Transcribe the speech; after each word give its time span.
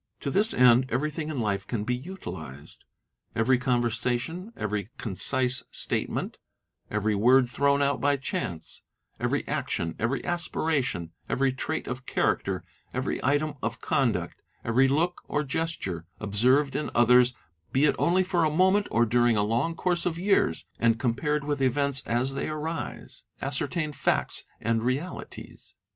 'To 0.19 0.31
this 0.31 0.51
end 0.51 0.87
everything 0.89 1.29
in 1.29 1.37
hfe 1.37 1.67
can 1.67 1.83
be 1.83 1.95
utilised— 1.95 2.85
every 3.35 3.59
conversa— 3.59 4.19
tion, 4.19 4.51
every 4.57 4.89
concise 4.97 5.61
statement, 5.69 6.39
every 6.89 7.13
word 7.13 7.47
thrown 7.47 7.83
out 7.83 8.01
by 8.01 8.17
chance, 8.17 8.81
every 9.19 9.47
action, 9.47 9.93
every 9.99 10.25
aspiration, 10.25 11.11
every 11.29 11.53
trait 11.53 11.85
of 11.85 12.07
character, 12.07 12.63
every 12.95 13.23
item 13.23 13.53
of 13.61 13.79
conduct, 13.79 14.41
every 14.65 14.87
look 14.87 15.21
or 15.27 15.43
gesture,—observed 15.43 16.75
in 16.75 16.89
others, 16.95 17.35
be 17.71 17.85
it 17.85 17.95
only 17.99 18.23
for 18.23 18.43
a 18.43 18.49
moment 18.49 18.87
or 18.89 19.05
during 19.05 19.37
a 19.37 19.43
long 19.43 19.75
course 19.75 20.07
of 20.07 20.17
years, 20.17 20.65
and 20.79 20.97
compared 20.99 21.43
with 21.43 21.61
events 21.61 22.01
as 22.07 22.33
they 22.33 22.49
arise, 22.49 23.25
KNOWLEDGE 23.39 23.39
OF 23.39 23.41
MEN 23.41 23.47
33 23.47 23.47
ascertained 23.47 23.95
facts, 23.95 24.43
and 24.59 24.81
realities. 24.81 25.75